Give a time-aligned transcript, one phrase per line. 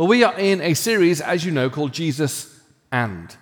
[0.00, 2.58] Well, we are in a series, as you know, called Jesus
[2.90, 3.36] and,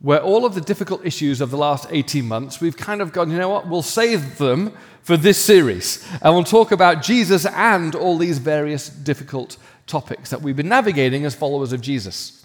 [0.00, 3.30] where all of the difficult issues of the last 18 months, we've kind of gone,
[3.30, 4.72] you know what, we'll save them
[5.02, 6.04] for this series.
[6.20, 9.56] And we'll talk about Jesus and all these various difficult
[9.86, 12.44] topics that we've been navigating as followers of Jesus.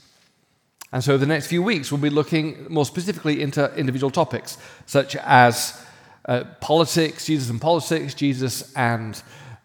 [0.91, 5.15] And so, the next few weeks, we'll be looking more specifically into individual topics, such
[5.15, 5.83] as
[6.25, 9.19] uh, politics, Jesus and politics, Jesus and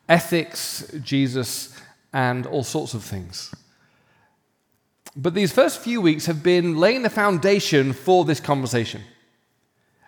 [0.08, 1.78] ethics, Jesus
[2.12, 3.54] and all sorts of things.
[5.16, 9.02] But these first few weeks have been laying the foundation for this conversation.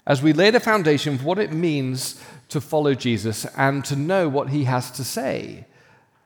[0.06, 4.28] As we lay the foundation for what it means to follow Jesus and to know
[4.28, 5.66] what he has to say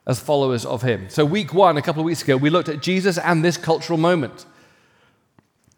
[0.06, 1.08] as followers of him.
[1.08, 3.98] So, week one, a couple of weeks ago, we looked at Jesus and this cultural
[3.98, 4.46] moment.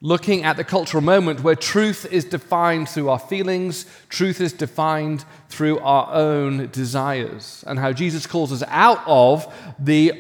[0.03, 5.25] Looking at the cultural moment where truth is defined through our feelings, truth is defined
[5.49, 10.13] through our own desires, and how Jesus calls us out of the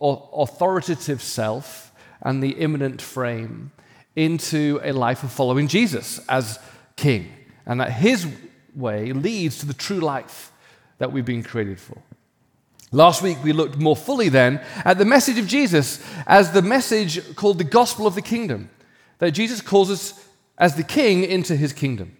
[0.00, 3.70] authoritative self and the immanent frame
[4.16, 6.58] into a life of following Jesus as
[6.96, 7.32] King,
[7.64, 8.26] and that His
[8.74, 10.50] way leads to the true life
[10.98, 11.98] that we've been created for.
[12.90, 17.36] Last week, we looked more fully then at the message of Jesus as the message
[17.36, 18.68] called the gospel of the kingdom,
[19.22, 20.28] that Jesus calls us
[20.58, 22.16] as the king into his kingdom.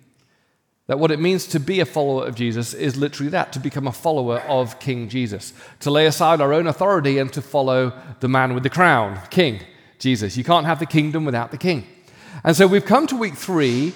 [0.86, 3.88] That what it means to be a follower of Jesus is literally that to become
[3.88, 8.28] a follower of King Jesus, to lay aside our own authority and to follow the
[8.28, 9.62] man with the crown, King
[9.98, 10.36] Jesus.
[10.36, 11.88] You can't have the kingdom without the king.
[12.44, 13.94] And so we've come to week three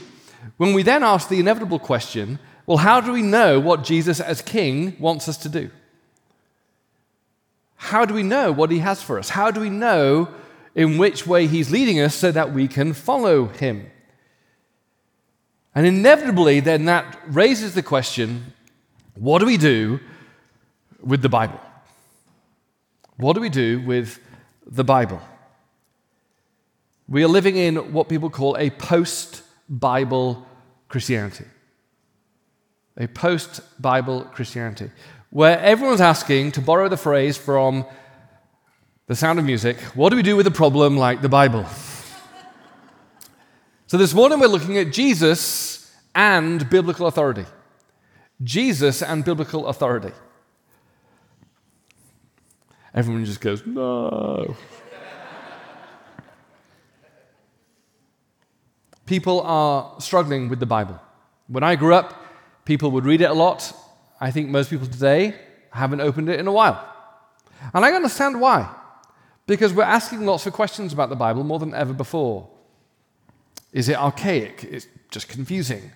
[0.56, 4.42] when we then ask the inevitable question well, how do we know what Jesus as
[4.42, 5.70] king wants us to do?
[7.76, 9.28] How do we know what he has for us?
[9.28, 10.28] How do we know
[10.76, 13.90] in which way he's leading us so that we can follow him?
[15.74, 18.52] And inevitably, then that raises the question
[19.14, 19.98] what do we do
[21.00, 21.60] with the Bible?
[23.16, 24.20] What do we do with
[24.66, 25.20] the Bible?
[27.08, 30.46] We are living in what people call a post Bible
[30.88, 31.46] Christianity.
[32.98, 34.90] A post Bible Christianity,
[35.30, 37.86] where everyone's asking, to borrow the phrase from
[39.06, 41.64] the sound of music, what do we do with a problem like the Bible?
[43.86, 47.44] so this morning we're looking at Jesus and biblical authority.
[48.42, 50.12] Jesus and biblical authority.
[52.92, 54.56] Everyone just goes, no.
[59.04, 61.00] people are struggling with the Bible.
[61.46, 62.24] When I grew up,
[62.64, 63.72] people would read it a lot.
[64.20, 65.36] I think most people today
[65.70, 66.92] haven't opened it in a while.
[67.72, 68.68] And I understand why.
[69.46, 72.48] Because we're asking lots of questions about the Bible more than ever before.
[73.72, 74.64] Is it archaic?
[74.64, 75.92] It's just confusing.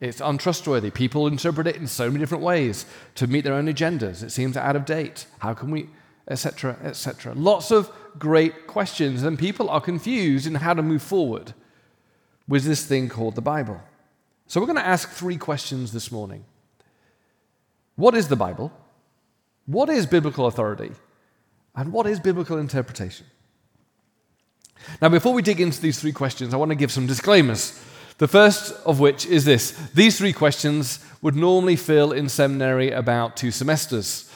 [0.00, 0.90] It's untrustworthy.
[0.90, 4.22] People interpret it in so many different ways to meet their own agendas.
[4.22, 5.26] It seems out of date.
[5.38, 5.88] How can we,
[6.28, 7.34] etc., etc.
[7.34, 11.54] Lots of great questions, and people are confused in how to move forward
[12.48, 13.80] with this thing called the Bible.
[14.46, 16.44] So we're going to ask three questions this morning
[17.96, 18.72] What is the Bible?
[19.66, 20.92] What is biblical authority?
[21.76, 23.26] And what is biblical interpretation?
[25.00, 27.80] Now, before we dig into these three questions, I want to give some disclaimers.
[28.18, 33.36] The first of which is this these three questions would normally fill in seminary about
[33.36, 34.30] two semesters.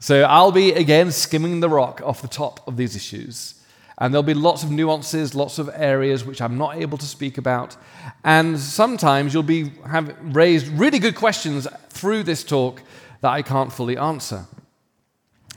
[0.00, 3.60] So I'll be again skimming the rock off the top of these issues.
[3.98, 7.38] And there'll be lots of nuances, lots of areas which I'm not able to speak
[7.38, 7.76] about.
[8.24, 12.82] And sometimes you'll be have raised really good questions through this talk
[13.20, 14.46] that I can't fully answer.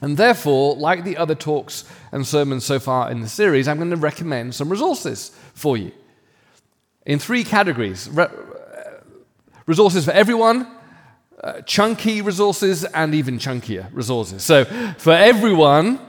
[0.01, 3.89] And therefore, like the other talks and sermons so far in the series, I'm going
[3.89, 5.91] to recommend some resources for you
[7.05, 8.27] in three categories Re-
[9.65, 10.67] resources for everyone,
[11.43, 14.43] uh, chunky resources, and even chunkier resources.
[14.43, 14.65] So,
[14.97, 15.99] for everyone,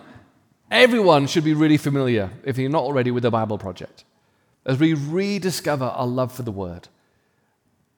[0.70, 4.05] Everyone should be really familiar, if you're not already, with the Bible Project.
[4.66, 6.88] As we rediscover our love for the Word.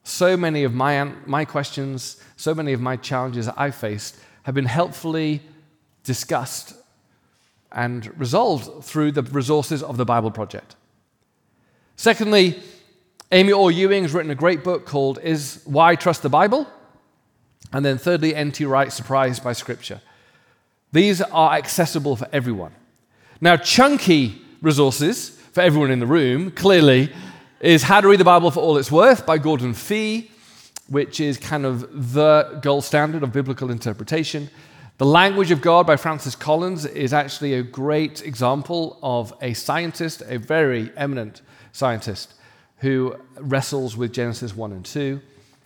[0.05, 4.55] So many of my, my questions, so many of my challenges that I've faced have
[4.55, 5.43] been helpfully
[6.11, 6.75] discussed
[7.71, 10.75] and resolved through the resources of the Bible Project.
[11.95, 12.61] Secondly,
[13.31, 16.67] Amy Orr Ewing has written a great book called Is Why Trust the Bible?
[17.73, 18.65] And then thirdly, N.T.
[18.65, 20.01] Wright, Surprised by Scripture.
[20.91, 22.73] These are accessible for everyone.
[23.41, 27.13] Now, chunky resources for everyone in the room, clearly,
[27.61, 30.29] is How to Read the Bible for All It's Worth by Gordon Fee,
[30.89, 34.51] which is kind of the gold standard of biblical interpretation.
[35.01, 40.23] The Language of God by Francis Collins is actually a great example of a scientist,
[40.27, 41.41] a very eminent
[41.73, 42.35] scientist,
[42.81, 45.19] who wrestles with Genesis 1 and 2.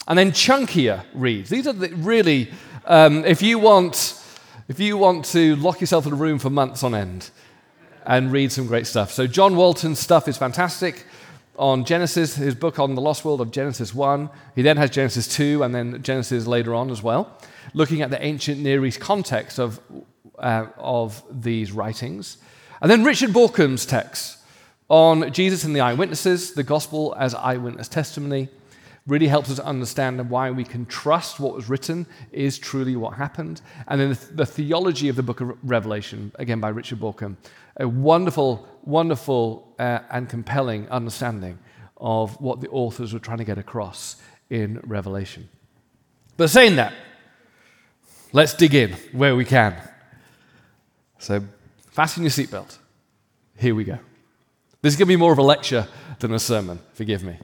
[0.06, 1.50] And then chunkier reads.
[1.50, 2.48] These are the really,
[2.84, 4.22] um, if you want
[4.68, 7.30] if you want to lock yourself in a room for months on end
[8.06, 9.10] and read some great stuff.
[9.10, 11.06] So, John Walton's stuff is fantastic
[11.56, 14.30] on Genesis, his book on the lost world of Genesis 1.
[14.54, 17.36] He then has Genesis 2 and then Genesis later on as well,
[17.72, 19.80] looking at the ancient Near East context of,
[20.38, 22.38] uh, of these writings.
[22.80, 24.38] And then Richard Bauckham's text
[24.88, 28.48] on Jesus and the eyewitnesses, the gospel as eyewitness testimony,
[29.06, 33.60] really helps us understand why we can trust what was written is truly what happened.
[33.86, 37.36] And then the, theology of the book of Revelation, again by Richard Bauckham,
[37.76, 41.58] a wonderful, wonderful, uh, and compelling understanding
[41.98, 44.16] of what the authors were trying to get across
[44.48, 45.48] in Revelation.
[46.36, 46.94] But saying that,
[48.34, 49.74] let's dig in where we can.
[51.18, 51.42] So,
[51.90, 52.76] fasten your seatbelt.
[53.56, 53.98] Here we go.
[54.82, 55.88] This is going to be more of a lecture
[56.18, 57.38] than a sermon, forgive me.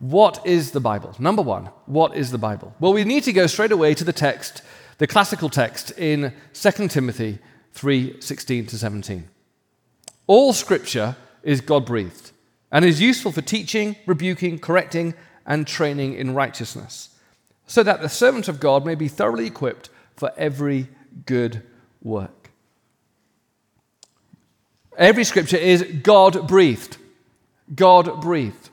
[0.00, 1.14] What is the Bible?
[1.18, 2.74] Number one, what is the Bible?
[2.80, 4.62] Well, we need to go straight away to the text,
[4.98, 7.38] the classical text in 2 Timothy
[7.74, 9.28] 3 16 to 17.
[10.26, 12.32] All scripture is God breathed
[12.72, 15.14] and is useful for teaching, rebuking, correcting,
[15.46, 17.09] and training in righteousness,
[17.70, 20.88] so that the servant of God may be thoroughly equipped for every
[21.24, 21.62] good
[22.02, 22.50] work.
[24.98, 26.96] Every scripture is God breathed.
[27.72, 28.70] God breathed.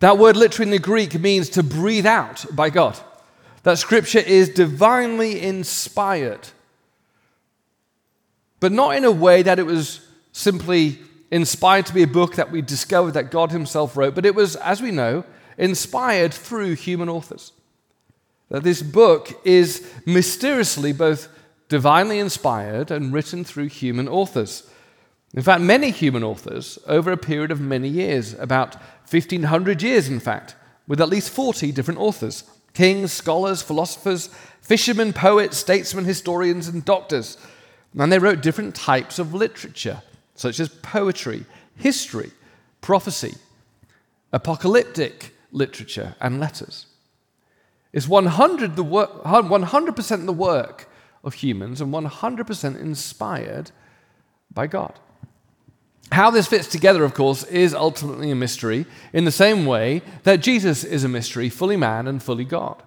[0.00, 2.98] That word literally in the Greek means to breathe out by God.
[3.64, 6.48] That scripture is divinely inspired,
[8.60, 10.00] but not in a way that it was
[10.32, 11.00] simply
[11.30, 14.56] inspired to be a book that we discovered that God Himself wrote, but it was,
[14.56, 15.24] as we know,
[15.58, 17.52] inspired through human authors.
[18.50, 21.28] That this book is mysteriously both
[21.68, 24.68] divinely inspired and written through human authors.
[25.34, 28.76] In fact, many human authors, over a period of many years, about
[29.10, 30.54] 1500 years, in fact,
[30.86, 34.28] with at least 40 different authors kings, scholars, philosophers,
[34.60, 37.38] fishermen, poets, statesmen, historians, and doctors.
[37.96, 40.02] And they wrote different types of literature,
[40.34, 41.44] such as poetry,
[41.76, 42.32] history,
[42.80, 43.36] prophecy,
[44.32, 46.86] apocalyptic literature, and letters.
[47.92, 50.90] It's 100 the work, 100% the work
[51.22, 53.70] of humans and 100% inspired
[54.52, 54.98] by God.
[56.12, 60.42] How this fits together, of course, is ultimately a mystery, in the same way that
[60.42, 62.82] Jesus is a mystery, fully man and fully God.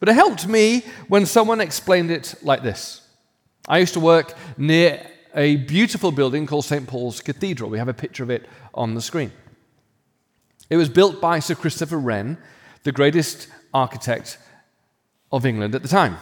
[0.00, 3.02] But it helped me when someone explained it like this.
[3.66, 5.04] I used to work near
[5.34, 6.86] a beautiful building called St.
[6.86, 7.70] Paul's Cathedral.
[7.70, 9.32] We have a picture of it on the screen.
[10.70, 12.38] It was built by Sir Christopher Wren,
[12.82, 14.38] the greatest architect
[15.32, 16.18] of England at the time.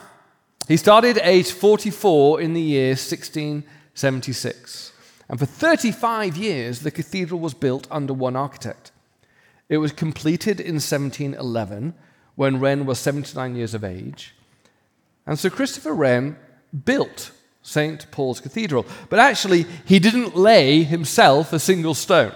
[0.68, 4.92] He started age 44 in the year 1676.
[5.28, 8.92] And for 35 years, the cathedral was built under one architect.
[9.68, 11.94] It was completed in 1711
[12.36, 14.34] when Wren was 79 years of age.
[15.26, 16.36] And Sir Christopher Wren
[16.84, 17.32] built
[17.62, 18.08] St.
[18.12, 18.86] Paul's Cathedral.
[19.08, 22.32] But actually, he didn't lay himself a single stone.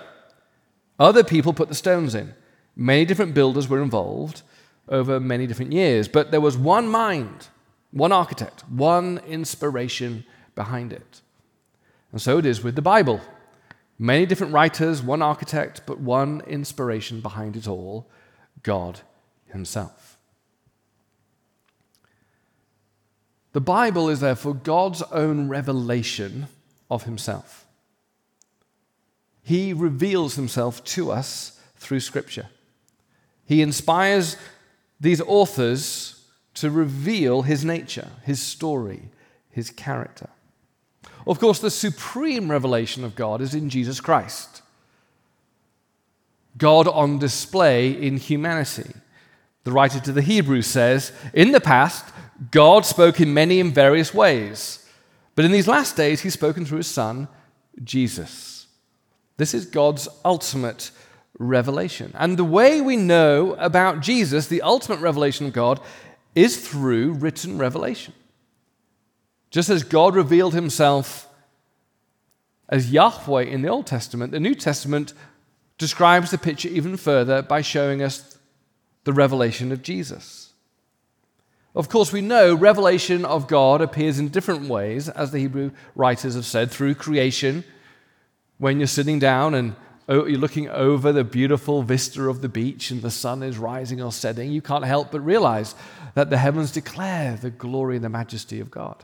[1.01, 2.35] Other people put the stones in.
[2.77, 4.43] Many different builders were involved
[4.87, 6.09] over many different years.
[6.09, 7.49] But there was one mind,
[7.91, 10.25] one architect, one inspiration
[10.55, 11.23] behind it.
[12.13, 13.21] And so it is with the Bible.
[13.99, 18.09] Many different writers, one architect, but one inspiration behind it all
[18.63, 19.01] God
[19.47, 20.19] Himself.
[23.53, 26.49] The Bible is therefore God's own revelation
[26.91, 27.67] of Himself.
[29.51, 32.47] He reveals Himself to us through Scripture.
[33.45, 34.37] He inspires
[35.01, 39.09] these authors to reveal His nature, His story,
[39.51, 40.31] His character.
[41.27, 44.63] Of course, the supreme revelation of God is in Jesus Christ.
[46.57, 48.93] God on display in humanity.
[49.65, 52.05] The writer to the Hebrews says, In the past,
[52.53, 54.89] God spoke in many and various ways,
[55.35, 57.27] but in these last days, He's spoken through His Son,
[57.83, 58.50] Jesus.
[59.41, 60.91] This is God's ultimate
[61.39, 62.13] revelation.
[62.15, 65.81] And the way we know about Jesus, the ultimate revelation of God,
[66.35, 68.13] is through written revelation.
[69.51, 71.27] Just as God revealed himself
[72.69, 75.15] as Yahweh in the Old Testament, the New Testament
[75.79, 78.37] describes the picture even further by showing us
[79.05, 80.53] the revelation of Jesus.
[81.75, 86.35] Of course, we know revelation of God appears in different ways, as the Hebrew writers
[86.35, 87.65] have said, through creation,
[88.61, 89.75] when you're sitting down and
[90.07, 94.13] you're looking over the beautiful vista of the beach and the sun is rising or
[94.13, 95.75] setting, you can't help but realize
[96.15, 99.03] that the heavens declare the glory and the majesty of God.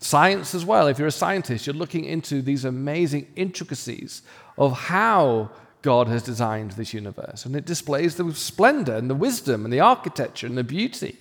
[0.00, 0.88] Science as well.
[0.88, 4.22] If you're a scientist, you're looking into these amazing intricacies
[4.58, 5.50] of how
[5.82, 7.46] God has designed this universe.
[7.46, 11.16] And it displays the splendor and the wisdom and the architecture and the beauty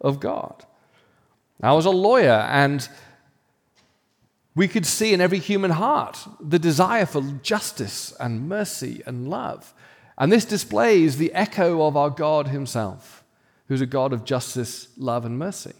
[0.00, 0.64] of God.
[1.62, 2.88] I was a lawyer, and
[4.56, 9.74] we could see in every human heart the desire for justice and mercy and love.
[10.16, 13.22] And this displays the echo of our God Himself,
[13.68, 15.74] who's a God of justice, love, and mercy,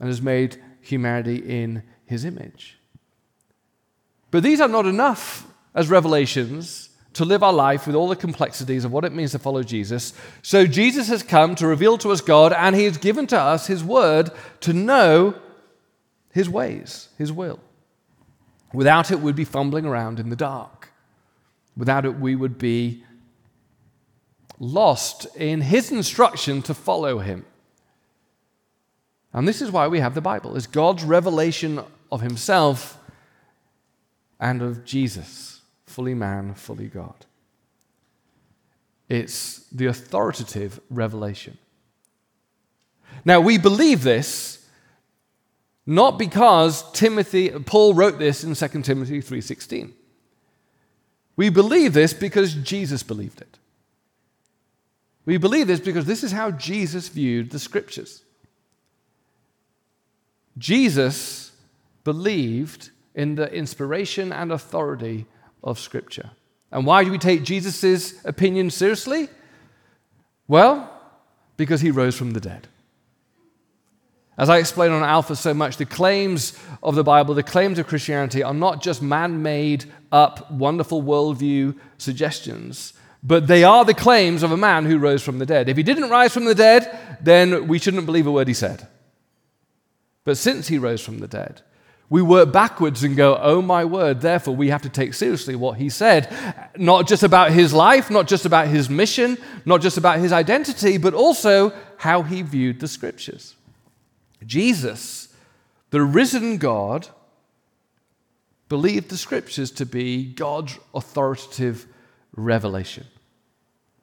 [0.00, 2.80] and has made humanity in His image.
[4.32, 8.84] But these are not enough as revelations to live our life with all the complexities
[8.84, 10.14] of what it means to follow Jesus.
[10.42, 13.68] So Jesus has come to reveal to us God, and He has given to us
[13.68, 14.30] His word
[14.62, 15.36] to know
[16.32, 17.60] His ways, His will.
[18.72, 20.92] Without it, we'd be fumbling around in the dark.
[21.76, 23.04] Without it, we would be
[24.58, 27.44] lost in His instruction to follow Him.
[29.32, 31.80] And this is why we have the Bible, is God's revelation
[32.12, 32.98] of Himself
[34.38, 37.26] and of Jesus, fully man, fully God.
[39.08, 41.58] It's the authoritative revelation.
[43.24, 44.59] Now, we believe this
[45.86, 49.92] not because Timothy Paul wrote this in 2 Timothy 3:16.
[51.36, 53.58] We believe this because Jesus believed it.
[55.24, 58.24] We believe this because this is how Jesus viewed the scriptures.
[60.58, 61.52] Jesus
[62.04, 65.26] believed in the inspiration and authority
[65.62, 66.30] of Scripture.
[66.70, 69.28] And why do we take Jesus' opinion seriously?
[70.46, 70.90] Well,
[71.56, 72.68] because he rose from the dead.
[74.40, 77.86] As I explain on Alpha so much, the claims of the Bible, the claims of
[77.86, 84.42] Christianity, are not just man made up, wonderful worldview suggestions, but they are the claims
[84.42, 85.68] of a man who rose from the dead.
[85.68, 88.88] If he didn't rise from the dead, then we shouldn't believe a word he said.
[90.24, 91.60] But since he rose from the dead,
[92.08, 95.76] we work backwards and go, oh my word, therefore we have to take seriously what
[95.76, 96.34] he said.
[96.78, 100.96] Not just about his life, not just about his mission, not just about his identity,
[100.96, 103.54] but also how he viewed the scriptures.
[104.46, 105.34] Jesus,
[105.90, 107.08] the risen God,
[108.68, 111.86] believed the scriptures to be God's authoritative
[112.36, 113.06] revelation.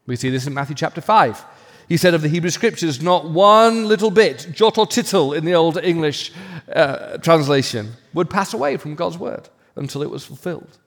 [0.06, 1.46] We see this in Matthew chapter 5
[1.88, 5.56] he said of the Hebrew Scriptures, not one little bit, jot or tittle in the
[5.56, 6.34] Old English
[6.74, 10.78] uh, translation, would pass away from God's word until it was fulfilled.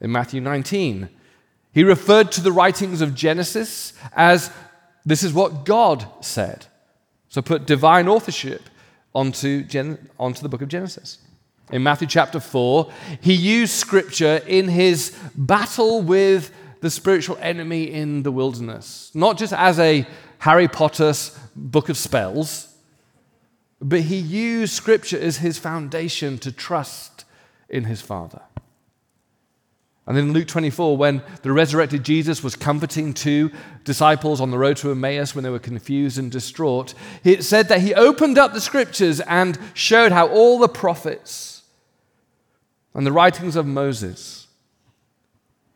[0.00, 1.08] In Matthew 19,
[1.72, 4.50] he referred to the writings of Genesis as
[5.04, 6.66] this is what God said.
[7.28, 8.62] So put divine authorship
[9.14, 11.18] onto, Gen- onto the book of Genesis.
[11.70, 18.22] In Matthew chapter 4, he used scripture in his battle with the spiritual enemy in
[18.22, 20.06] the wilderness, not just as a
[20.38, 22.74] Harry Potter's book of spells,
[23.80, 27.24] but he used scripture as his foundation to trust
[27.68, 28.40] in his Father.
[30.08, 33.50] And then in Luke 24, when the resurrected Jesus was comforting two
[33.84, 37.82] disciples on the road to Emmaus when they were confused and distraught, it said that
[37.82, 41.62] he opened up the scriptures and showed how all the prophets
[42.94, 44.46] and the writings of Moses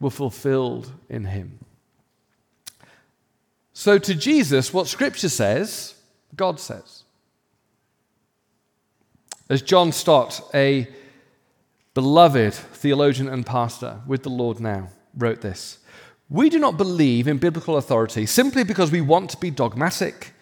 [0.01, 1.59] were fulfilled in him.
[3.75, 5.95] So, to Jesus, what Scripture says,
[6.35, 7.03] God says.
[9.51, 10.89] As John Stott, a
[11.95, 15.79] beloved theologian and pastor with the Lord now, wrote this
[16.29, 20.33] We do not believe in biblical authority simply because we want to be dogmatic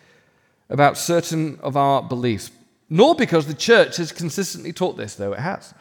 [0.69, 2.51] about certain of our beliefs,
[2.89, 5.75] nor because the church has consistently taught this, though it has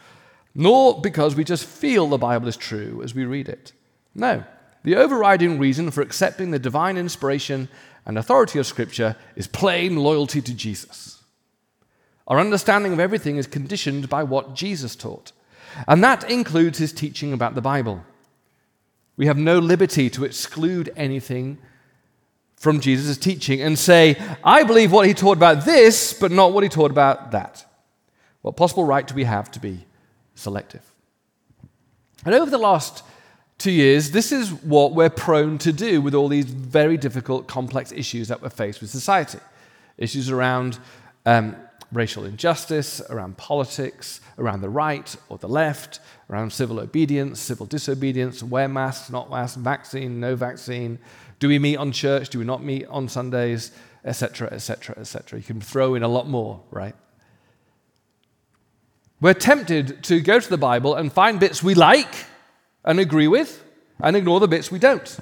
[0.56, 3.74] nor because we just feel the Bible is true as we read it.
[4.16, 4.44] No.
[4.84, 7.70] The overriding reason for accepting the divine inspiration
[8.06, 11.24] and authority of Scripture is plain loyalty to Jesus.
[12.28, 15.32] Our understanding of everything is conditioned by what Jesus taught,
[15.88, 18.04] and that includes his teaching about the Bible.
[19.18, 21.58] We have no liberty to exclude anything
[22.56, 26.64] from Jesus' teaching and say, I believe what he taught about this, but not what
[26.64, 27.66] he taught about that.
[28.42, 29.86] What possible right do we have to be
[30.36, 30.82] selective.
[32.26, 33.04] And over the last
[33.58, 37.92] two years, this is what we're prone to do with all these very difficult, complex
[37.92, 39.40] issues that we're faced with society.
[39.98, 40.80] Issues around
[41.26, 41.56] um,
[41.92, 48.44] racial injustice, around politics, around the right or the left, around civil obedience, civil disobedience,
[48.44, 51.00] wear masks, not masks, vaccine, no vaccine.
[51.40, 52.30] Do we meet on church?
[52.30, 53.72] Do we not meet on Sundays?
[54.06, 55.40] Etc., etc., etc.
[55.40, 56.96] You can throw in a lot more, right?
[59.20, 62.26] We're tempted to go to the Bible and find bits we like
[62.86, 63.62] and agree with
[64.00, 65.18] and ignore the bits we don't.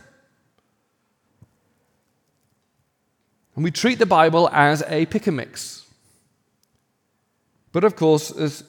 [3.55, 5.86] And we treat the Bible as a pick and mix.
[7.71, 8.63] But of course, as,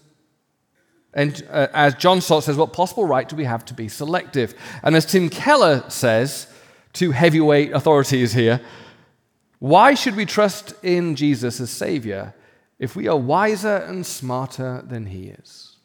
[1.14, 4.54] and, uh, as John Stott says, what possible right do we have to be selective?
[4.82, 6.46] And as Tim Keller says,
[6.92, 8.60] two heavyweight authorities here,
[9.58, 12.34] why should we trust in Jesus as Savior
[12.78, 15.76] if we are wiser and smarter than he is.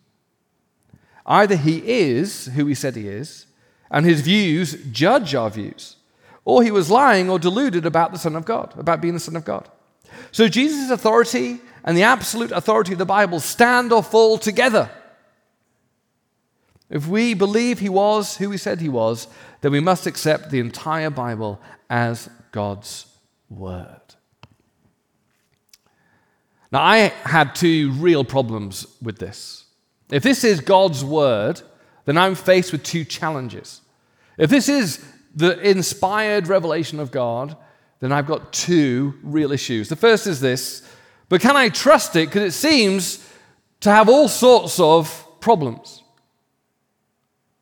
[1.26, 3.48] Either he is who he said he is,
[3.90, 5.98] and his views judge our views,
[6.46, 9.36] or he was lying or deluded about the Son of God, about being the Son
[9.36, 9.70] of God.
[10.32, 14.90] So Jesus' authority and the absolute authority of the Bible stand or fall together.
[16.90, 19.28] If we believe he was who he said he was,
[19.62, 21.60] then we must accept the entire Bible
[21.90, 23.08] as God's
[23.50, 24.00] word.
[26.72, 29.66] Now, I had two real problems with this.
[30.12, 31.62] If this is God's word,
[32.06, 33.82] then I'm faced with two challenges.
[34.38, 35.04] If this is
[35.36, 37.56] the inspired revelation of God,
[38.00, 39.90] then I've got two real issues.
[39.90, 40.88] The first is this,
[41.34, 42.28] but can I trust it?
[42.28, 43.28] Because it seems
[43.80, 46.04] to have all sorts of problems.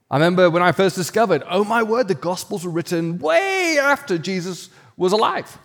[0.09, 4.17] I remember when I first discovered, oh my word, the Gospels were written way after
[4.17, 5.57] Jesus was alive.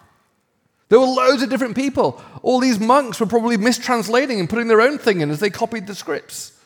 [0.89, 2.23] There were loads of different people.
[2.43, 5.89] All these monks were probably mistranslating and putting their own thing in as they copied
[5.89, 6.57] the scripts.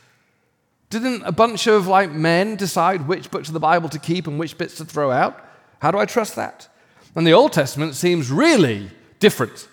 [0.90, 4.38] Didn't a bunch of like men decide which books of the Bible to keep and
[4.38, 5.42] which bits to throw out?
[5.78, 6.68] How do I trust that?
[7.16, 9.68] And the Old Testament seems really different.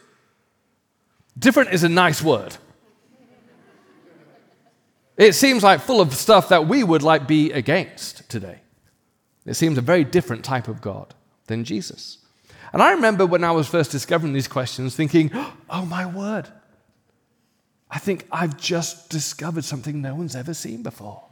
[1.38, 2.56] Different is a nice word.
[5.18, 8.60] It seems like full of stuff that we would like be against today.
[9.46, 11.16] It seems a very different type of God
[11.48, 12.20] than Jesus.
[12.74, 15.32] And I remember when I was first discovering these questions thinking,
[15.70, 16.48] oh my word,
[17.90, 21.24] I think I've just discovered something no one's ever seen before.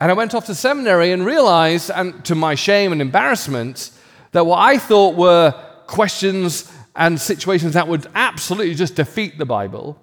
[0.00, 3.90] and I went off to seminary and realized, and to my shame and embarrassment,
[4.32, 10.00] that what I thought were questions and situations that would absolutely just defeat the Bible,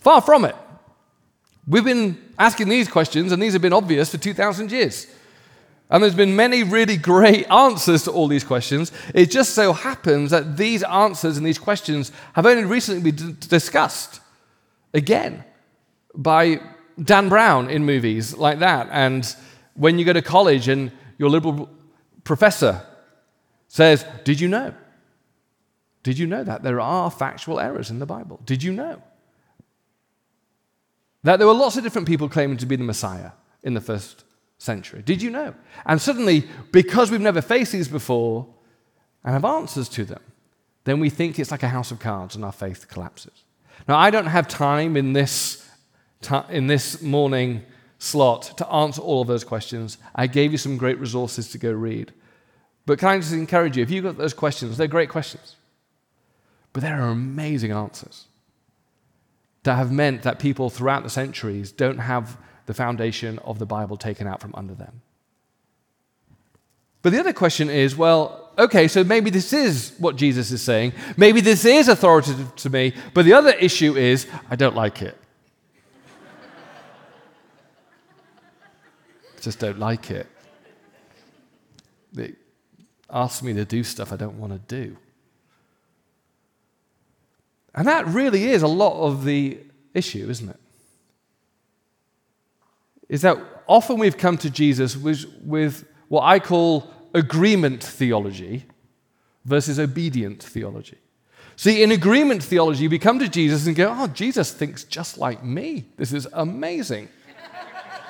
[0.00, 0.56] far from it.
[1.66, 5.06] We've been asking these questions, and these have been obvious for 2,000 years.
[5.90, 8.92] And there's been many really great answers to all these questions.
[9.14, 13.48] It just so happens that these answers and these questions have only recently been d-
[13.48, 14.20] discussed
[14.92, 15.44] again
[16.14, 16.60] by
[17.02, 18.88] Dan Brown in movies like that.
[18.90, 19.34] And
[19.74, 21.68] when you go to college and your liberal
[22.24, 22.82] professor
[23.74, 24.72] says, Did you know?
[26.04, 28.40] Did you know that there are factual errors in the Bible?
[28.44, 29.02] Did you know?
[31.24, 33.32] That there were lots of different people claiming to be the Messiah
[33.64, 34.22] in the first
[34.58, 35.02] century.
[35.04, 35.54] Did you know?
[35.86, 38.46] And suddenly, because we've never faced these before
[39.24, 40.22] and have answers to them,
[40.84, 43.42] then we think it's like a house of cards and our faith collapses.
[43.88, 45.68] Now, I don't have time in this,
[46.48, 47.64] in this morning
[47.98, 49.98] slot to answer all of those questions.
[50.14, 52.12] I gave you some great resources to go read.
[52.86, 55.56] But can I just encourage you, if you've got those questions, they're great questions.
[56.72, 58.26] But there are amazing answers
[59.62, 63.96] that have meant that people throughout the centuries don't have the foundation of the Bible
[63.96, 65.02] taken out from under them.
[67.02, 70.92] But the other question is well, okay, so maybe this is what Jesus is saying.
[71.16, 72.94] Maybe this is authoritative to me.
[73.12, 75.16] But the other issue is I don't like it.
[79.40, 80.26] Just don't like it.
[82.16, 82.36] It
[83.14, 84.96] asks me to do stuff I don't want to do.
[87.74, 89.58] And that really is a lot of the
[89.94, 90.60] issue, isn't it?
[93.08, 98.64] Is that often we've come to Jesus with, with what I call agreement theology
[99.44, 100.98] versus obedient theology.
[101.56, 105.44] See, in agreement theology, we come to Jesus and go, Oh, Jesus thinks just like
[105.44, 105.84] me.
[105.96, 107.08] This is amazing.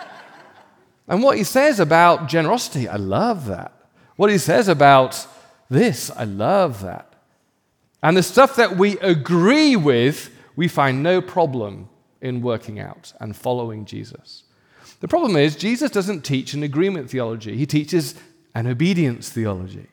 [1.09, 3.84] and what he says about generosity, I love that.
[4.16, 5.27] What he says about
[5.68, 7.12] this, I love that.
[8.03, 11.88] And the stuff that we agree with, we find no problem
[12.20, 14.44] in working out and following Jesus.
[15.00, 18.14] The problem is, Jesus doesn't teach an agreement theology, he teaches
[18.55, 19.88] an obedience theology,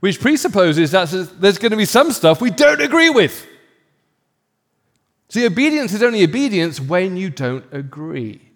[0.00, 3.46] which presupposes that there's going to be some stuff we don't agree with.
[5.28, 8.51] See, obedience is only obedience when you don't agree.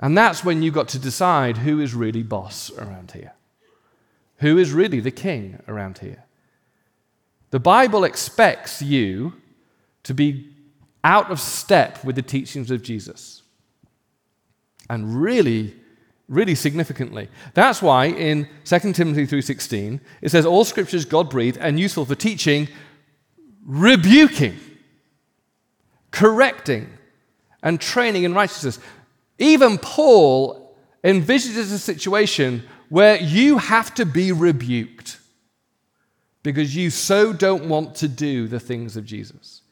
[0.00, 3.34] And that's when you've got to decide who is really boss around here.
[4.38, 6.24] Who is really the king around here?
[7.50, 9.34] The Bible expects you
[10.04, 10.48] to be
[11.04, 13.42] out of step with the teachings of Jesus.
[14.88, 15.76] And really,
[16.28, 17.28] really significantly.
[17.52, 22.14] That's why in 2 Timothy 3:16 it says all scripture is God-breathed and useful for
[22.14, 22.68] teaching,
[23.64, 24.58] rebuking,
[26.10, 26.88] correcting,
[27.62, 28.78] and training in righteousness.
[29.40, 35.18] Even Paul envisages a situation where you have to be rebuked
[36.42, 39.62] because you so don't want to do the things of Jesus?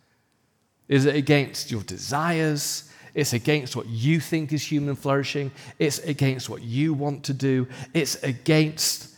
[0.88, 2.90] Is it against your desires?
[3.14, 5.50] It's against what you think is human flourishing.
[5.78, 7.68] It's against what you want to do.
[7.92, 9.14] It's against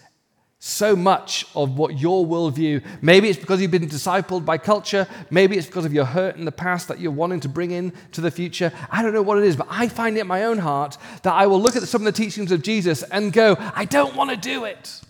[0.63, 2.85] so much of what your worldview.
[3.01, 5.09] Maybe it's because you've been discipled by culture.
[5.31, 7.95] Maybe it's because of your hurt in the past that you're wanting to bring in
[8.13, 8.71] to the future.
[8.91, 11.33] I don't know what it is, but I find it in my own heart that
[11.33, 14.31] I will look at some of the teachings of Jesus and go, I don't want
[14.31, 15.01] to do it.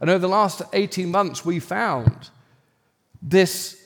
[0.00, 2.30] And over the last 18 months, we found
[3.20, 3.82] this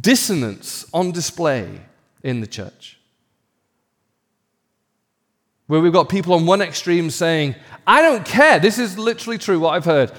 [0.00, 1.80] dissonance on display
[2.22, 2.98] in the church.
[5.66, 7.54] Where we've got people on one extreme saying,
[7.86, 8.58] I don't care.
[8.58, 10.12] This is literally true, what I've heard.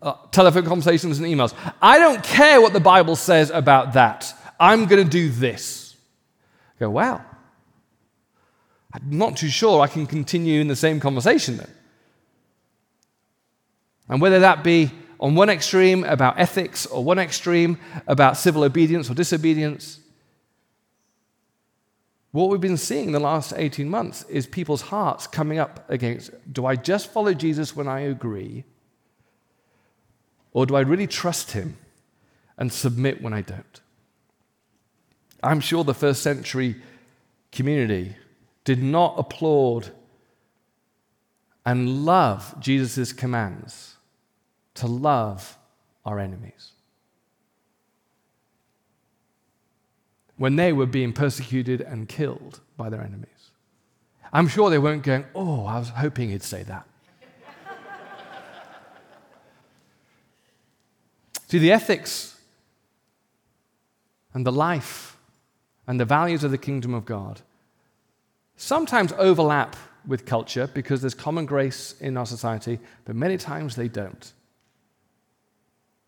[0.00, 1.54] Uh, telephone conversations and emails.
[1.82, 4.32] I don't care what the Bible says about that.
[4.60, 5.96] I'm going to do this.
[6.76, 7.24] I go, wow.
[8.92, 11.70] I'm not too sure I can continue in the same conversation then.
[14.08, 14.90] And whether that be
[15.20, 19.98] on one extreme about ethics or one extreme about civil obedience or disobedience,
[22.38, 26.30] what we've been seeing in the last 18 months is people's hearts coming up against
[26.52, 28.64] do I just follow Jesus when I agree?
[30.52, 31.76] Or do I really trust him
[32.56, 33.80] and submit when I don't?
[35.42, 36.76] I'm sure the first century
[37.50, 38.16] community
[38.64, 39.90] did not applaud
[41.64, 43.96] and love Jesus' commands
[44.74, 45.58] to love
[46.04, 46.72] our enemies.
[50.38, 53.50] When they were being persecuted and killed by their enemies.
[54.32, 56.86] I'm sure they weren't going, Oh, I was hoping he'd say that.
[61.48, 62.36] See, the ethics
[64.32, 65.16] and the life
[65.86, 67.40] and the values of the kingdom of God
[68.56, 73.88] sometimes overlap with culture because there's common grace in our society, but many times they
[73.88, 74.32] don't.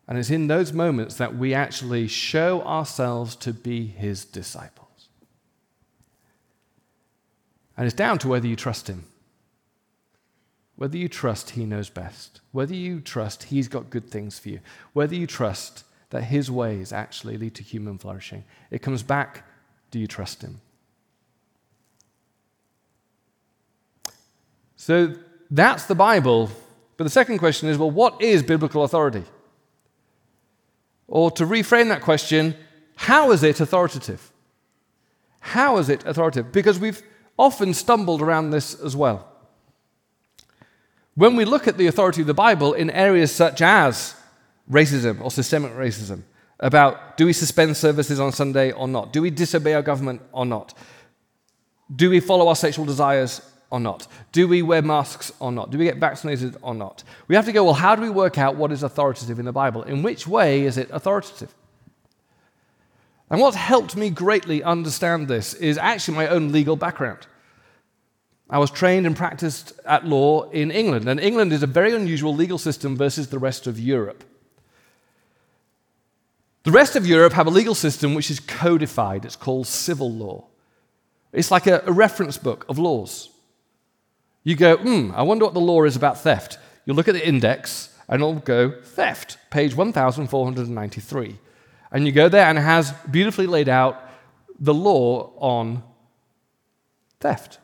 [0.07, 5.09] And it's in those moments that we actually show ourselves to be his disciples.
[7.77, 9.05] And it's down to whether you trust him.
[10.75, 12.41] Whether you trust he knows best.
[12.51, 14.59] Whether you trust he's got good things for you.
[14.93, 18.43] Whether you trust that his ways actually lead to human flourishing.
[18.69, 19.45] It comes back
[19.91, 20.61] do you trust him?
[24.77, 25.13] So
[25.49, 26.49] that's the Bible.
[26.97, 29.23] But the second question is well, what is biblical authority?
[31.11, 32.55] Or to reframe that question,
[32.95, 34.31] how is it authoritative?
[35.41, 36.53] How is it authoritative?
[36.53, 37.03] Because we've
[37.37, 39.27] often stumbled around this as well.
[41.15, 44.15] When we look at the authority of the Bible in areas such as
[44.71, 46.23] racism or systemic racism,
[46.61, 49.11] about do we suspend services on Sunday or not?
[49.11, 50.73] Do we disobey our government or not?
[51.93, 54.05] Do we follow our sexual desires or not?
[54.31, 55.71] Do we wear masks or not?
[55.71, 57.03] Do we get vaccinated or not?
[57.27, 59.51] We have to go, well, how do we work out what is authoritative in the
[59.51, 59.81] Bible?
[59.83, 61.53] In which way is it authoritative?
[63.29, 67.25] And what helped me greatly understand this is actually my own legal background.
[68.49, 72.35] I was trained and practiced at law in England, and England is a very unusual
[72.35, 74.25] legal system versus the rest of Europe.
[76.63, 80.43] The rest of Europe have a legal system which is codified, it's called civil law.
[81.31, 83.30] It's like a, a reference book of laws.
[84.43, 86.57] You go, hmm, I wonder what the law is about theft.
[86.85, 91.39] You look at the index and it'll go theft, page 1493.
[91.91, 94.01] And you go there and it has beautifully laid out
[94.59, 95.83] the law on
[97.19, 97.59] theft.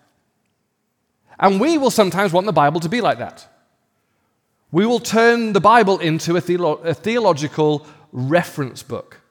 [1.39, 3.47] And we will sometimes want the Bible to be like that.
[4.71, 9.21] We will turn the Bible into a, theolo- a theological reference book.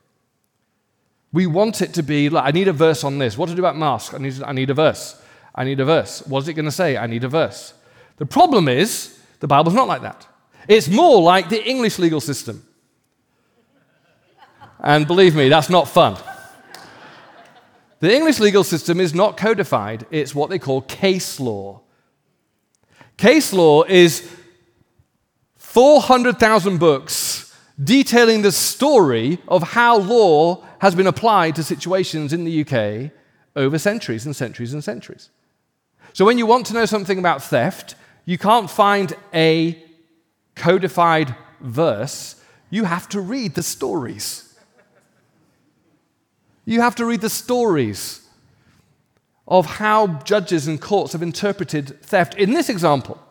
[1.33, 3.37] We want it to be like, I need a verse on this.
[3.37, 4.15] What to do about masks?
[4.15, 5.21] I need, I need a verse.
[5.57, 6.23] I need a verse.
[6.27, 6.97] What's it going to say?
[6.97, 7.73] I need a verse.
[8.19, 10.27] The problem is, the Bible's not like that.
[10.69, 12.63] It's more like the English legal system.
[14.81, 16.17] And believe me, that's not fun.
[18.01, 21.81] The English legal system is not codified, it's what they call case law.
[23.17, 24.31] Case law is
[25.57, 32.61] 400,000 books detailing the story of how law has been applied to situations in the
[32.63, 33.11] UK
[33.55, 35.31] over centuries and centuries and centuries.
[36.17, 39.79] So when you want to know something about theft, you can't find a
[40.55, 42.43] codified verse.
[42.71, 44.59] You have to read the stories.
[46.65, 48.27] You have to read the stories
[49.47, 52.35] of how judges and courts have interpreted theft.
[52.37, 53.23] In this example,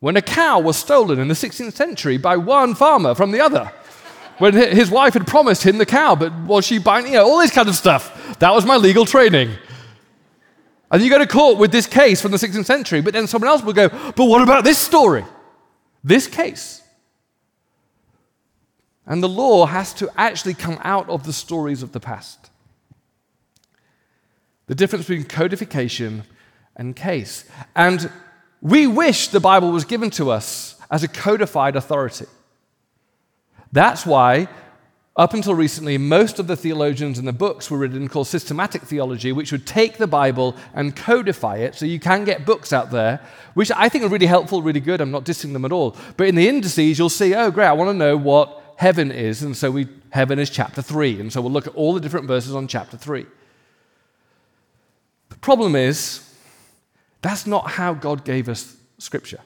[0.00, 3.70] when a cow was stolen in the 16th century by one farmer from the other,
[4.38, 7.38] when his wife had promised him the cow, but was she buying, you know, all
[7.38, 8.38] this kind of stuff.
[8.38, 9.50] That was my legal training.
[10.94, 13.48] And you go to court with this case from the 16th century, but then someone
[13.48, 15.24] else will go, but what about this story?
[16.04, 16.84] This case.
[19.04, 22.48] And the law has to actually come out of the stories of the past.
[24.68, 26.22] The difference between codification
[26.76, 27.44] and case.
[27.74, 28.08] And
[28.62, 32.26] we wish the Bible was given to us as a codified authority.
[33.72, 34.46] That's why,
[35.16, 39.30] up until recently, most of the theologians and the books were written called systematic theology,
[39.30, 41.76] which would take the Bible and codify it.
[41.76, 43.20] So you can get books out there,
[43.54, 45.00] which I think are really helpful, really good.
[45.00, 45.96] I'm not dissing them at all.
[46.16, 49.44] But in the indices, you'll see, oh, great, I want to know what heaven is.
[49.44, 51.20] And so we, heaven is chapter 3.
[51.20, 53.24] And so we'll look at all the different verses on chapter 3.
[55.28, 56.28] The problem is,
[57.22, 59.40] that's not how God gave us Scripture.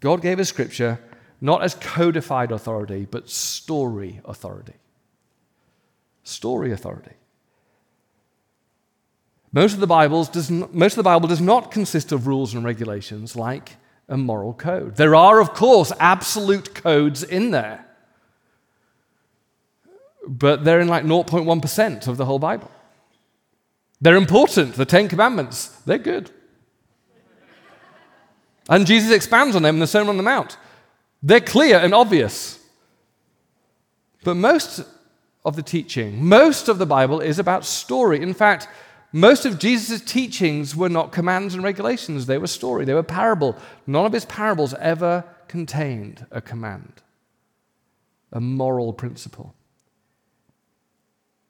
[0.00, 0.98] God gave us Scripture
[1.40, 4.74] not as codified authority, but story authority.
[6.22, 7.12] Story authority.
[9.52, 12.64] Most of, the Bibles does most of the Bible does not consist of rules and
[12.64, 13.76] regulations like
[14.08, 14.96] a moral code.
[14.96, 17.84] There are, of course, absolute codes in there,
[20.26, 22.70] but they're in like 0.1% of the whole Bible.
[24.00, 24.74] They're important.
[24.74, 26.30] The Ten Commandments, they're good.
[28.68, 30.56] And Jesus expands on them in the Sermon on the Mount.
[31.22, 32.58] They're clear and obvious.
[34.24, 34.84] But most
[35.44, 38.20] of the teaching, most of the Bible is about story.
[38.22, 38.68] In fact,
[39.12, 43.56] most of Jesus' teachings were not commands and regulations, they were story, they were parable.
[43.86, 47.02] None of his parables ever contained a command,
[48.32, 49.54] a moral principle.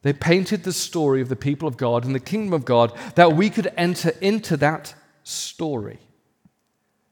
[0.02, 3.36] They painted the story of the people of God and the kingdom of God that
[3.36, 5.98] we could enter into that story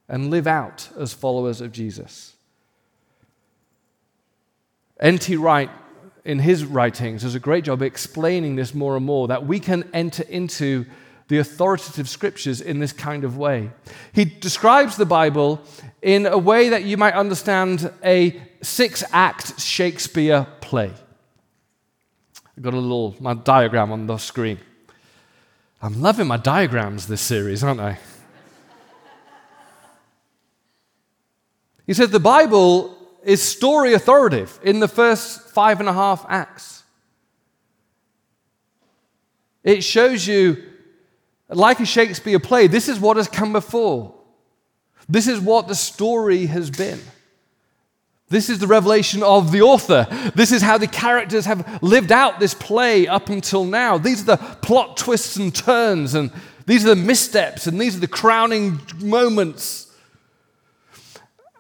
[0.09, 2.37] and live out as followers of Jesus.
[5.01, 5.37] N.T.
[5.37, 5.71] Wright,
[6.25, 9.89] in his writings, does a great job explaining this more and more that we can
[9.95, 10.85] enter into
[11.29, 13.71] the authoritative scriptures in this kind of way.
[14.13, 15.63] He describes the Bible
[16.03, 20.91] in a way that you might understand a six act Shakespeare play.
[22.57, 24.59] I've got a little my diagram on the screen.
[25.81, 27.99] I'm loving my diagrams this series, aren't I?
[31.87, 36.83] he says the Bible is story authoritative in the first five and a half acts.
[39.65, 40.63] It shows you,
[41.49, 44.15] like a Shakespeare play, this is what has come before.
[45.09, 47.01] This is what the story has been.
[48.31, 50.07] This is the revelation of the author.
[50.35, 53.97] This is how the characters have lived out this play up until now.
[53.97, 56.31] These are the plot twists and turns, and
[56.67, 59.88] these are the missteps, and these are the crowning moments.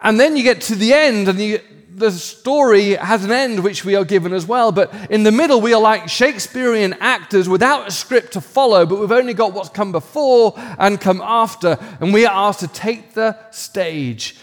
[0.00, 1.60] And then you get to the end, and you,
[1.98, 4.72] the story has an end which we are given as well.
[4.72, 9.00] But in the middle, we are like Shakespearean actors without a script to follow, but
[9.00, 11.78] we've only got what's come before and come after.
[12.00, 14.36] And we are asked to take the stage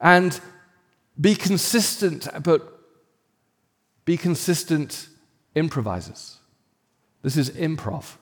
[0.00, 0.38] and
[1.20, 2.78] be consistent, but
[4.04, 5.08] be consistent
[5.54, 6.38] improvisers.
[7.22, 8.16] This is improv.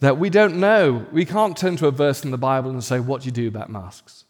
[0.00, 1.06] That we don't know.
[1.12, 3.48] We can't turn to a verse in the Bible and say, What do you do
[3.48, 4.23] about masks?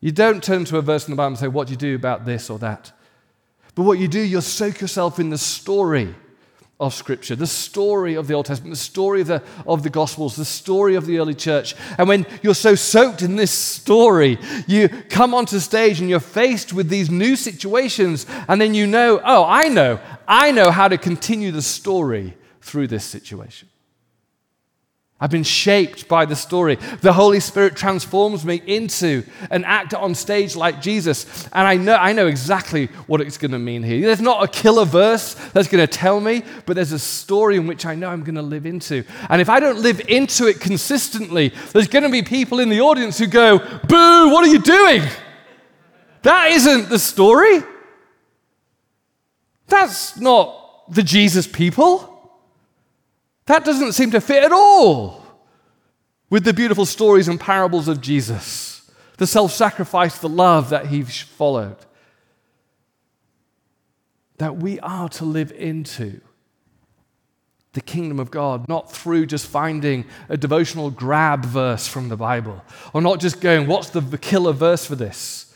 [0.00, 1.94] You don't turn to a verse in the Bible and say, What do you do
[1.94, 2.92] about this or that?
[3.74, 6.14] But what you do, you soak yourself in the story
[6.80, 10.34] of Scripture, the story of the Old Testament, the story of the, of the Gospels,
[10.34, 11.76] the story of the early church.
[11.98, 16.72] And when you're so soaked in this story, you come onto stage and you're faced
[16.72, 20.96] with these new situations, and then you know, oh, I know, I know how to
[20.96, 23.68] continue the story through this situation.
[25.20, 26.76] I've been shaped by the story.
[27.02, 31.46] The Holy Spirit transforms me into an actor on stage like Jesus.
[31.52, 34.00] And I know, I know exactly what it's going to mean here.
[34.00, 37.66] There's not a killer verse that's going to tell me, but there's a story in
[37.66, 39.04] which I know I'm going to live into.
[39.28, 42.80] And if I don't live into it consistently, there's going to be people in the
[42.80, 45.02] audience who go, Boo, what are you doing?
[46.22, 47.60] That isn't the story.
[49.66, 52.09] That's not the Jesus people.
[53.50, 55.26] That doesn't seem to fit at all
[56.30, 61.02] with the beautiful stories and parables of Jesus, the self sacrifice, the love that he
[61.02, 61.74] followed.
[64.38, 66.20] That we are to live into
[67.72, 72.64] the kingdom of God, not through just finding a devotional grab verse from the Bible,
[72.92, 75.52] or not just going, what's the killer verse for this?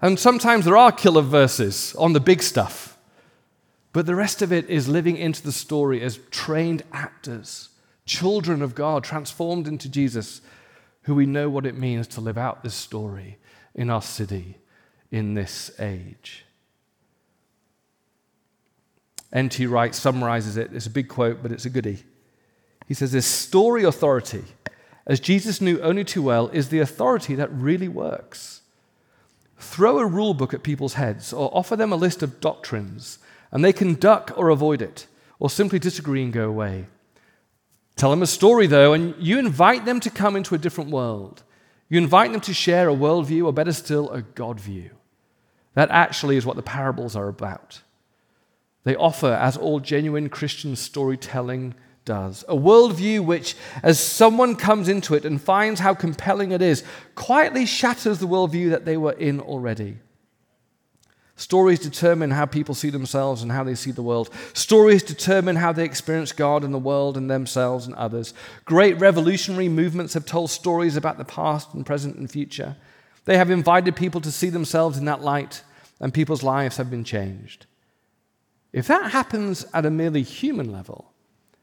[0.00, 2.91] And sometimes there are killer verses on the big stuff.
[3.92, 7.68] But the rest of it is living into the story as trained actors,
[8.06, 10.40] children of God, transformed into Jesus,
[11.02, 13.38] who we know what it means to live out this story
[13.74, 14.58] in our city
[15.10, 16.46] in this age.
[19.32, 19.66] N.T.
[19.66, 20.72] Wright summarizes it.
[20.72, 22.02] It's a big quote, but it's a goodie.
[22.86, 24.44] He says, This story authority,
[25.06, 28.62] as Jesus knew only too well, is the authority that really works.
[29.58, 33.18] Throw a rule book at people's heads or offer them a list of doctrines
[33.52, 35.06] and they can duck or avoid it,
[35.38, 36.86] or simply disagree and go away.
[37.94, 41.42] Tell them a story, though, and you invite them to come into a different world.
[41.88, 44.90] You invite them to share a worldview, or better still, a God view.
[45.74, 47.82] That actually is what the parables are about.
[48.84, 55.14] They offer, as all genuine Christian storytelling does, a worldview which, as someone comes into
[55.14, 56.82] it and finds how compelling it is,
[57.14, 59.98] quietly shatters the worldview that they were in already.
[61.36, 64.30] Stories determine how people see themselves and how they see the world.
[64.52, 68.34] Stories determine how they experience God and the world and themselves and others.
[68.64, 72.76] Great revolutionary movements have told stories about the past and present and future.
[73.24, 75.62] They have invited people to see themselves in that light,
[76.00, 77.66] and people's lives have been changed.
[78.72, 81.12] If that happens at a merely human level,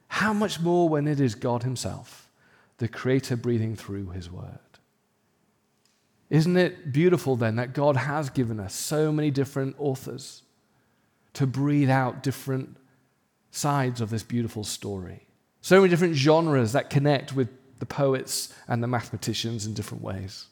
[0.08, 2.29] how much more when it is God Himself,
[2.77, 4.68] the Creator breathing through His Word?
[6.29, 10.43] Isn't it beautiful then that God has given us so many different authors
[11.33, 12.77] to breathe out different
[13.51, 15.27] sides of this beautiful story?
[15.61, 20.45] So many different genres that connect with the poets and the mathematicians in different ways.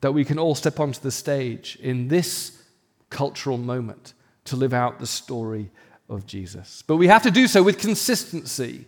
[0.00, 2.62] That we can all step onto the stage in this
[3.10, 5.70] cultural moment to live out the story
[6.08, 6.82] of Jesus.
[6.86, 8.86] But we have to do so with consistency.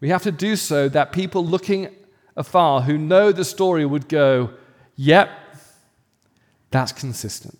[0.00, 1.88] We have to do so that people looking
[2.36, 4.50] afar who know the story would go,
[4.96, 5.30] Yep,
[6.70, 7.58] that's consistent.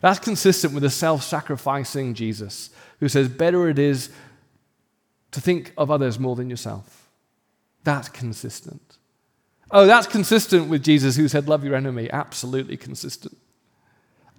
[0.00, 4.10] That's consistent with the self sacrificing Jesus who says, Better it is
[5.32, 7.08] to think of others more than yourself.
[7.84, 8.98] That's consistent.
[9.70, 12.10] Oh, that's consistent with Jesus who said, Love your enemy.
[12.10, 13.36] Absolutely consistent.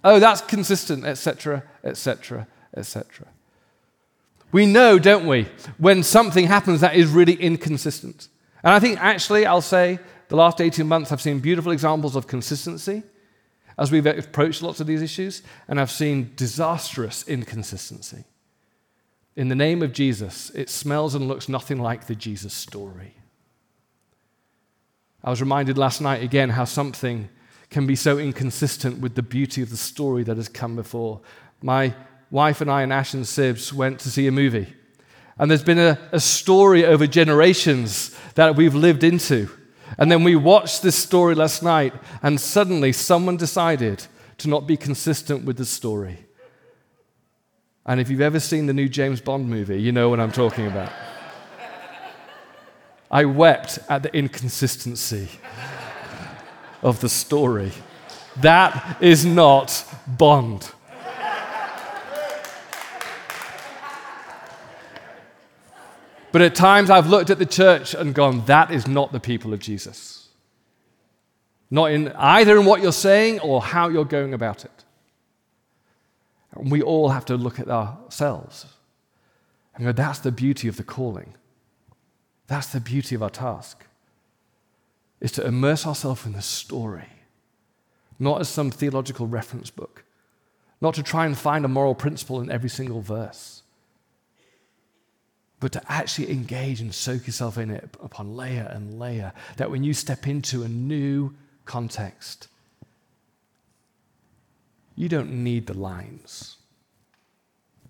[0.04, 3.26] Oh, that's consistent, etc., etc., etc.
[4.52, 8.28] We know, don't we, when something happens that is really inconsistent.
[8.62, 12.26] And I think actually, I'll say, the last 18 months, I've seen beautiful examples of
[12.26, 13.02] consistency
[13.78, 18.24] as we've approached lots of these issues, and I've seen disastrous inconsistency.
[19.36, 23.14] In the name of Jesus, it smells and looks nothing like the Jesus story.
[25.22, 27.28] I was reminded last night again how something
[27.70, 31.20] can be so inconsistent with the beauty of the story that has come before.
[31.62, 31.94] My
[32.30, 34.74] wife and I and Ash and Sibs went to see a movie.
[35.38, 39.48] And there's been a, a story over generations that we've lived into.
[39.98, 44.06] And then we watched this story last night, and suddenly someone decided
[44.38, 46.24] to not be consistent with the story.
[47.84, 50.66] And if you've ever seen the new James Bond movie, you know what I'm talking
[50.66, 50.92] about.
[53.10, 55.28] I wept at the inconsistency
[56.82, 57.72] of the story.
[58.36, 60.70] That is not Bond.
[66.30, 69.52] But at times I've looked at the church and gone, that is not the people
[69.52, 70.28] of Jesus.
[71.70, 74.84] Not in either in what you're saying or how you're going about it.
[76.52, 78.66] And we all have to look at ourselves
[79.74, 81.34] and go, that's the beauty of the calling.
[82.46, 83.84] That's the beauty of our task.
[85.20, 87.08] Is to immerse ourselves in the story,
[88.18, 90.04] not as some theological reference book,
[90.80, 93.57] not to try and find a moral principle in every single verse
[95.60, 99.32] but to actually engage and soak yourself in it upon layer and layer.
[99.56, 102.48] That when you step into a new context,
[104.94, 106.56] you don't need the lines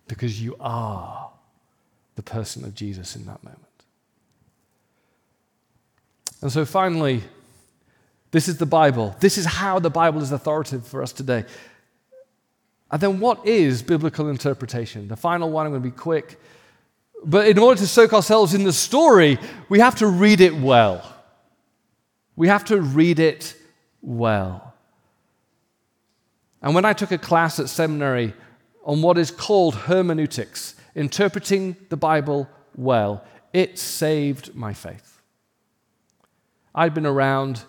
[0.06, 1.30] because you are
[2.16, 3.64] the person of Jesus in that moment.
[6.40, 7.22] And so finally,
[8.30, 9.16] this is the Bible.
[9.20, 11.44] This is how the Bible is authoritative for us today.
[12.90, 15.08] And then, what is biblical interpretation?
[15.08, 16.40] The final one, I'm going to be quick.
[17.24, 21.02] But in order to soak ourselves in the story, we have to read it well.
[22.36, 23.54] We have to read it
[24.00, 24.74] well.
[26.62, 28.34] And when I took a class at seminary
[28.84, 35.20] on what is called hermeneutics, interpreting the Bible well, it saved my faith.
[36.74, 37.64] I'd been around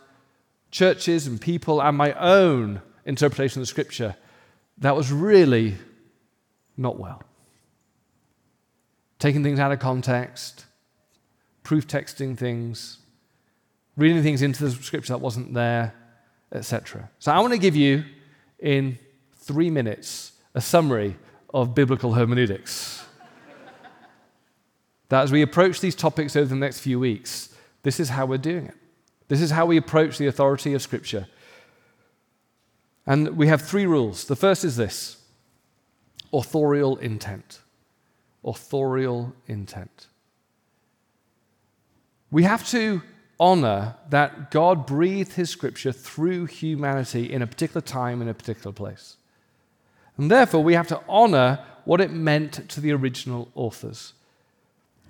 [0.72, 4.16] churches and people and my own interpretation of the scripture
[4.78, 5.76] that was really
[6.78, 7.24] not well
[9.20, 10.66] taking things out of context,
[11.64, 13.00] proof texting things,
[13.98, 15.94] reading things into the scripture that wasn't there,
[16.54, 17.10] etc.
[17.20, 18.06] So I want to give you,
[18.58, 18.98] in
[19.36, 21.18] three minutes, a summary
[21.54, 23.06] of biblical hermeneutics.
[25.10, 27.54] that as we approach these topics over the next few weeks,
[27.84, 28.76] this is how we're doing it.
[29.28, 31.28] This is how we approach the authority of Scripture.
[33.06, 34.26] And we have three rules.
[34.26, 35.18] The first is this
[36.34, 37.60] authorial intent
[38.44, 40.08] authorial intent.
[42.32, 43.02] We have to
[43.40, 48.72] honor that God breathed his scripture through humanity in a particular time, in a particular
[48.72, 49.18] place.
[50.18, 54.14] And therefore, we have to honor what it meant to the original authors.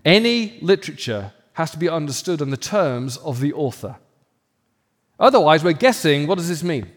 [0.06, 3.98] Any literature has to be understood on the terms of the author.
[5.20, 6.90] Otherwise, we're guessing what does this mean?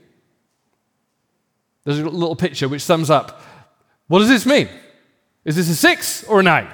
[1.84, 3.42] There's a little picture which sums up
[4.08, 4.68] what does this mean?
[5.44, 6.68] Is this a six or a nine?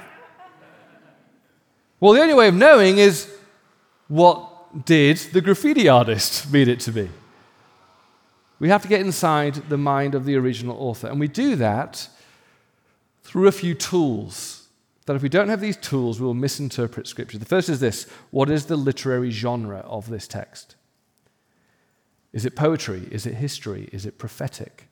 [2.01, 3.33] Well, the only way of knowing is
[4.09, 7.09] what did the graffiti artist mean it to be?
[8.61, 11.09] We have to get inside the mind of the original author.
[11.09, 12.09] And we do that
[13.23, 14.69] through a few tools.
[15.07, 17.39] That if we don't have these tools, we will misinterpret Scripture.
[17.39, 20.75] The first is this what is the literary genre of this text?
[22.33, 23.09] Is it poetry?
[23.11, 23.89] Is it history?
[23.93, 24.88] Is it prophetic?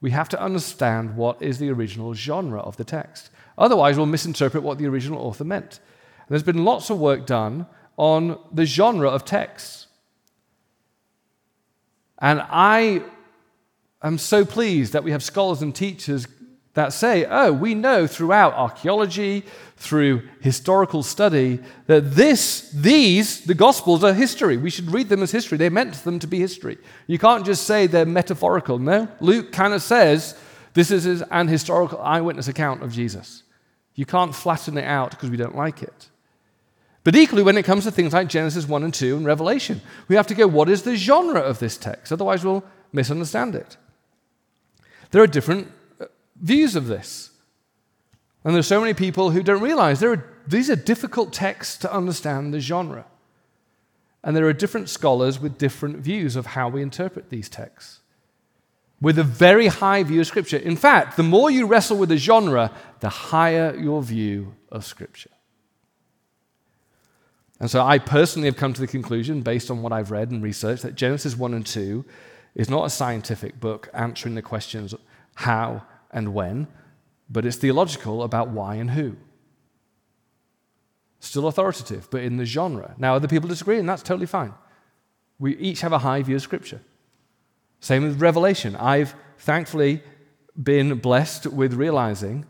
[0.00, 3.30] We have to understand what is the original genre of the text.
[3.56, 5.80] Otherwise, we'll misinterpret what the original author meant.
[6.18, 9.88] And there's been lots of work done on the genre of texts.
[12.20, 13.02] And I
[14.02, 16.26] am so pleased that we have scholars and teachers
[16.74, 19.44] that say, oh, we know throughout archaeology,
[19.76, 24.56] through historical study, that this, these, the Gospels are history.
[24.56, 25.58] We should read them as history.
[25.58, 26.78] They meant them to be history.
[27.06, 28.78] You can't just say they're metaphorical.
[28.78, 30.38] No, Luke kind of says
[30.74, 33.42] this is an historical eyewitness account of Jesus.
[33.94, 36.08] You can't flatten it out because we don't like it.
[37.02, 40.16] But equally, when it comes to things like Genesis 1 and 2 and Revelation, we
[40.16, 42.12] have to go, what is the genre of this text?
[42.12, 42.62] Otherwise, we'll
[42.92, 43.76] misunderstand it.
[45.10, 45.72] There are different
[46.40, 47.30] views of this.
[48.44, 51.92] And there's so many people who don't realize there are, these are difficult texts to
[51.92, 53.04] understand the genre.
[54.22, 58.00] And there are different scholars with different views of how we interpret these texts.
[59.00, 60.56] With a very high view of Scripture.
[60.56, 65.30] In fact, the more you wrestle with the genre, the higher your view of Scripture.
[67.60, 70.42] And so I personally have come to the conclusion, based on what I've read and
[70.42, 72.04] researched, that Genesis 1 and 2
[72.54, 74.94] is not a scientific book answering the questions
[75.34, 76.66] how and when,
[77.28, 79.16] but it's theological about why and who.
[81.20, 82.94] Still authoritative, but in the genre.
[82.98, 84.54] Now, other people disagree, and that's totally fine.
[85.38, 86.80] We each have a high view of Scripture.
[87.80, 88.76] Same with Revelation.
[88.76, 90.02] I've thankfully
[90.60, 92.46] been blessed with realizing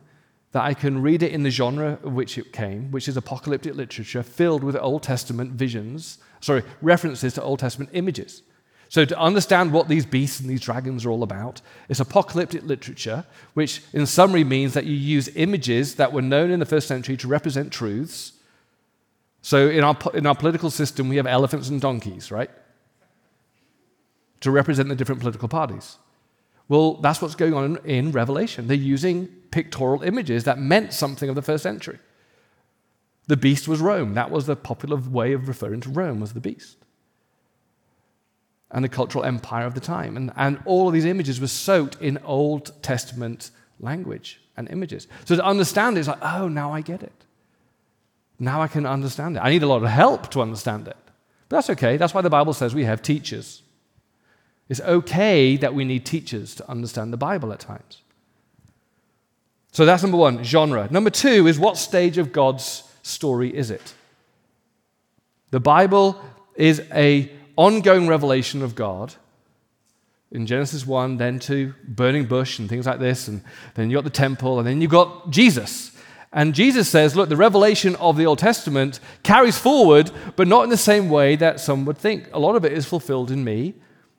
[0.52, 4.22] that I can read it in the genre which it came, which is apocalyptic literature
[4.22, 8.42] filled with Old Testament visions, sorry, references to Old Testament images.
[8.90, 11.60] So, to understand what these beasts and these dragons are all about,
[11.90, 16.58] it's apocalyptic literature, which in summary means that you use images that were known in
[16.58, 18.32] the first century to represent truths.
[19.42, 22.50] So, in our, in our political system, we have elephants and donkeys, right?
[24.40, 25.98] To represent the different political parties.
[26.68, 28.68] Well, that's what's going on in Revelation.
[28.68, 31.98] They're using pictorial images that meant something of the first century.
[33.26, 34.14] The beast was Rome.
[34.14, 36.78] That was the popular way of referring to Rome was the beast.
[38.70, 40.16] And the cultural empire of the time.
[40.16, 43.50] And, and all of these images were soaked in Old Testament
[43.80, 45.06] language and images.
[45.24, 47.24] So to understand it, it's like, oh, now I get it.
[48.38, 49.40] Now I can understand it.
[49.40, 50.96] I need a lot of help to understand it.
[51.48, 51.96] But that's okay.
[51.96, 53.62] That's why the Bible says we have teachers.
[54.68, 58.02] It's okay that we need teachers to understand the Bible at times.
[59.72, 60.88] So that's number one, genre.
[60.90, 63.94] Number two is what stage of God's story is it?
[65.50, 66.20] The Bible
[66.54, 69.14] is a ongoing revelation of God.
[70.30, 73.42] In Genesis 1, then to burning bush and things like this, and
[73.74, 75.90] then you got the temple, and then you got Jesus.
[76.32, 80.70] And Jesus says, look, the revelation of the Old Testament carries forward, but not in
[80.70, 82.28] the same way that some would think.
[82.32, 83.74] A lot of it is fulfilled in me,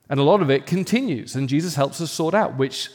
[0.09, 2.89] and a lot of it continues, and Jesus helps us sort out which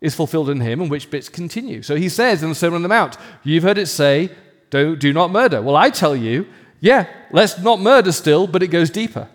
[0.00, 1.82] is fulfilled in him and which bits continue.
[1.82, 4.30] So he says in the Sermon on the Mount, You've heard it say,
[4.70, 5.62] do, do not murder.
[5.62, 6.46] Well, I tell you,
[6.80, 9.28] yeah, let's not murder still, but it goes deeper.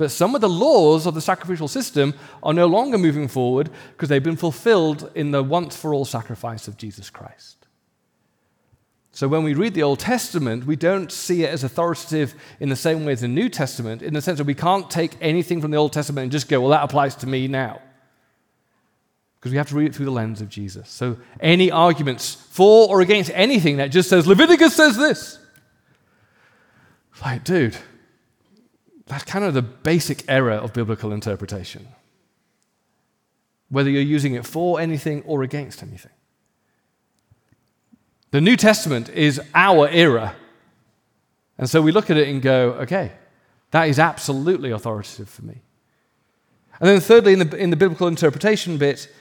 [0.00, 4.08] But some of the laws of the sacrificial system are no longer moving forward because
[4.08, 7.66] they've been fulfilled in the once for all sacrifice of Jesus Christ.
[9.12, 12.76] So when we read the Old Testament, we don't see it as authoritative in the
[12.76, 15.70] same way as the New Testament, in the sense that we can't take anything from
[15.70, 17.82] the Old Testament and just go, well, that applies to me now.
[19.38, 20.88] Because we have to read it through the lens of Jesus.
[20.88, 25.38] So any arguments for or against anything that just says, Leviticus says this.
[27.22, 27.76] Like, dude,
[29.10, 31.88] that's kind of the basic error of biblical interpretation.
[33.68, 36.12] Whether you're using it for anything or against anything.
[38.30, 40.36] The New Testament is our era.
[41.58, 43.10] And so we look at it and go, okay,
[43.72, 45.60] that is absolutely authoritative for me.
[46.78, 49.12] And then, thirdly, in the, in the biblical interpretation bit,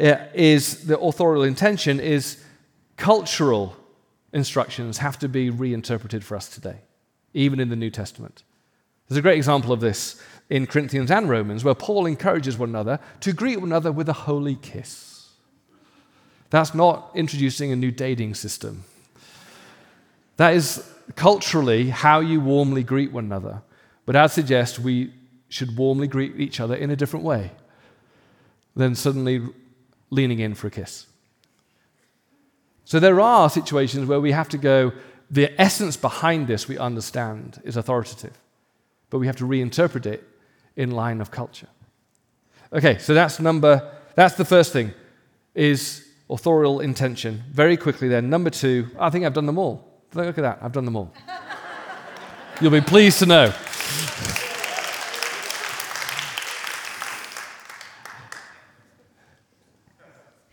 [0.00, 2.44] uh, is the authorial intention is
[2.96, 3.76] cultural
[4.32, 6.78] instructions have to be reinterpreted for us today,
[7.34, 8.44] even in the New Testament.
[9.08, 13.00] There's a great example of this in Corinthians and Romans, where Paul encourages one another
[13.20, 15.28] to greet one another with a holy kiss.
[16.50, 18.84] That's not introducing a new dating system.
[20.36, 23.62] That is culturally how you warmly greet one another.
[24.04, 25.12] But I'd suggest we
[25.48, 27.52] should warmly greet each other in a different way
[28.74, 29.42] than suddenly
[30.10, 31.06] leaning in for a kiss.
[32.84, 34.92] So there are situations where we have to go,
[35.28, 38.38] the essence behind this we understand is authoritative,
[39.16, 40.28] but we have to reinterpret it
[40.76, 41.68] in line of culture.
[42.70, 44.92] Okay, so that's number, that's the first thing,
[45.54, 47.42] is authorial intention.
[47.50, 50.02] Very quickly then, number two, I think I've done them all.
[50.12, 51.14] Look at that, I've done them all.
[52.60, 53.54] You'll be pleased to know.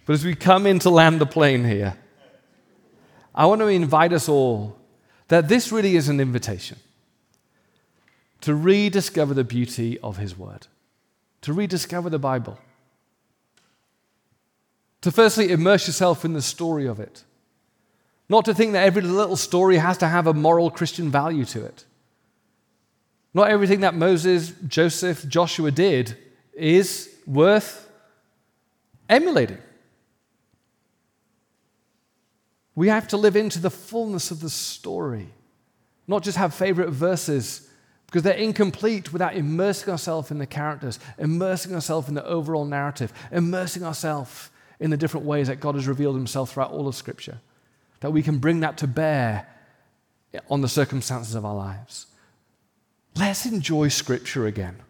[0.05, 1.97] But as we come in to land the plane here,
[3.35, 4.77] I want to invite us all
[5.27, 6.77] that this really is an invitation
[8.43, 10.67] to rediscover the beauty of His Word,
[11.41, 12.59] to rediscover the Bible,
[14.99, 17.23] to firstly immerse yourself in the story of it,
[18.27, 21.63] not to think that every little story has to have a moral Christian value to
[21.63, 21.85] it.
[23.33, 26.17] Not everything that Moses, Joseph, Joshua did
[26.53, 27.89] is worth
[29.07, 29.59] emulating.
[32.75, 35.29] We have to live into the fullness of the story,
[36.09, 37.69] not just have favorite verses
[38.13, 43.11] because they're incomplete without immersing ourselves in the characters, immersing ourselves in the overall narrative,
[43.31, 47.39] immersing ourselves in the different ways that God has revealed himself throughout all of Scripture.
[48.01, 49.47] That we can bring that to bear
[50.47, 52.05] on the circumstances of our lives.
[53.15, 54.83] Let's enjoy Scripture again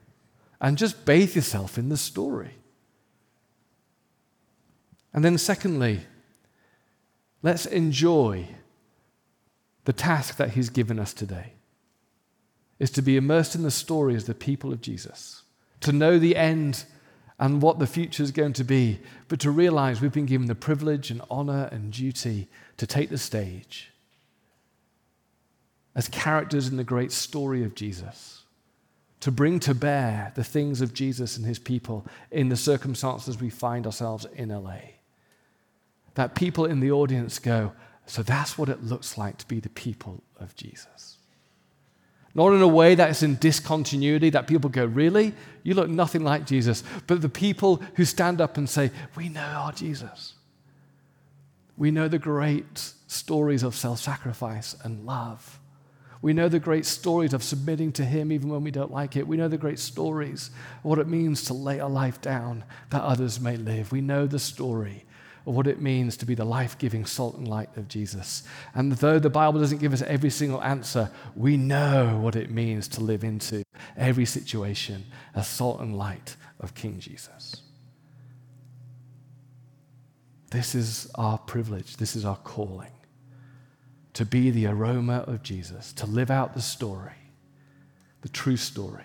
[0.59, 2.55] and just bathe yourself in the story.
[5.13, 6.01] And then, secondly,
[7.43, 8.47] Let's enjoy
[9.83, 11.53] the task that He's given us today
[12.79, 15.43] is to be immersed in the story as the people of Jesus,
[15.81, 16.85] to know the end
[17.39, 20.55] and what the future is going to be, but to realize we've been given the
[20.55, 22.47] privilege and honor and duty
[22.77, 23.89] to take the stage
[25.95, 28.43] as characters in the great story of Jesus,
[29.19, 33.49] to bring to bear the things of Jesus and his people in the circumstances we
[33.49, 34.79] find ourselves in LA
[36.15, 37.73] that people in the audience go,
[38.05, 41.17] So that's what it looks like to be the people of Jesus.
[42.35, 45.33] Not in a way that is in discontinuity, that people go, Really?
[45.61, 46.83] You look nothing like Jesus.
[47.07, 50.33] But the people who stand up and say, We know our Jesus.
[51.77, 55.59] We know the great stories of self sacrifice and love.
[56.21, 59.27] We know the great stories of submitting to Him even when we don't like it.
[59.27, 63.01] We know the great stories of what it means to lay our life down that
[63.03, 63.91] others may live.
[63.91, 65.05] We know the story
[65.45, 68.43] of what it means to be the life giving salt and light of Jesus.
[68.73, 72.87] And though the Bible doesn't give us every single answer, we know what it means
[72.89, 73.63] to live into
[73.97, 77.61] every situation as salt and light of King Jesus.
[80.51, 82.91] This is our privilege, this is our calling
[84.13, 87.31] to be the aroma of Jesus, to live out the story,
[88.21, 89.03] the true story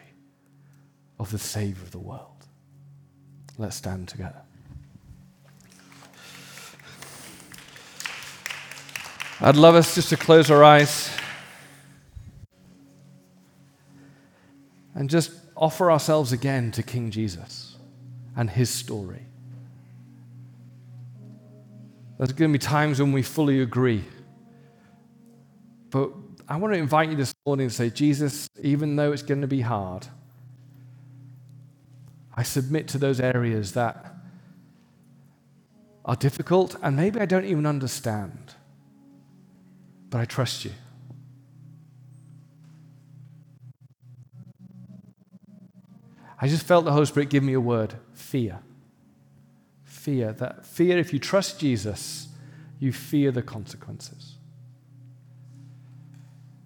[1.18, 2.46] of the Savior of the world.
[3.56, 4.42] Let's stand together.
[9.40, 11.08] I'd love us just to close our eyes
[14.96, 17.76] and just offer ourselves again to King Jesus
[18.34, 19.26] and his story.
[22.18, 24.04] There's going to be times when we fully agree.
[25.90, 26.10] But
[26.48, 29.46] I want to invite you this morning to say, Jesus, even though it's going to
[29.46, 30.08] be hard,
[32.34, 34.16] I submit to those areas that
[36.04, 38.54] are difficult and maybe I don't even understand
[40.10, 40.72] but I trust you.
[46.40, 48.60] I just felt the Holy Spirit give me a word fear.
[49.84, 50.32] Fear.
[50.34, 52.28] That fear, if you trust Jesus,
[52.78, 54.36] you fear the consequences.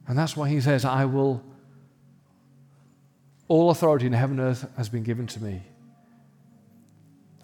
[0.07, 1.43] And that's why he says, I will,
[3.49, 5.62] all authority in heaven and earth has been given to me,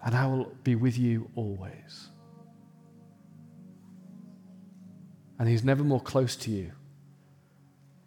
[0.05, 2.09] and I will be with you always.
[5.39, 6.73] And He's never more close to you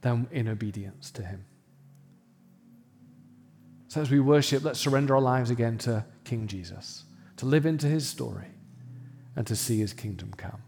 [0.03, 1.47] than in obedience to Him.
[3.89, 7.05] So as we worship, let's surrender our lives again to King Jesus,
[7.39, 8.49] to live into His story
[9.35, 10.63] and to see His kingdom come.